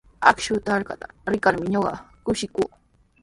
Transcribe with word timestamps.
Akshu 0.29 0.53
trakraata 0.65 1.07
rikarmi 1.31 1.65
ñuqa 1.73 1.93
kushikuu. 2.25 2.69